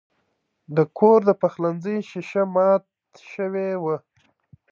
[0.75, 2.83] د کور د پخلنځي شیشه مات
[3.31, 3.97] شوې وه.